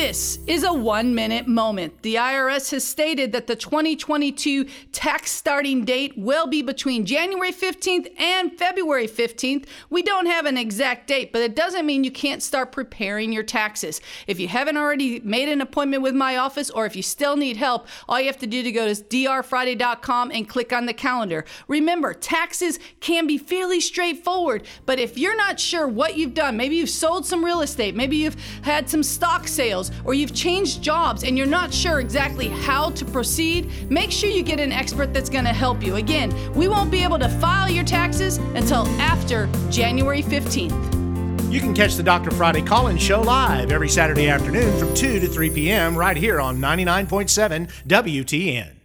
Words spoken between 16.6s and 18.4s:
or if you still need help, all you have